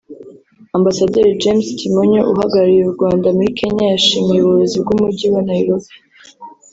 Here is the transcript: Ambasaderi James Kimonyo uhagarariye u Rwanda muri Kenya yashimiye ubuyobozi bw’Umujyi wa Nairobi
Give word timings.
Ambasaderi 0.77 1.37
James 1.41 1.65
Kimonyo 1.79 2.21
uhagarariye 2.31 2.83
u 2.85 2.95
Rwanda 2.95 3.27
muri 3.35 3.49
Kenya 3.59 3.83
yashimiye 3.93 4.39
ubuyobozi 4.41 4.77
bw’Umujyi 4.83 5.27
wa 5.33 5.41
Nairobi 5.49 5.91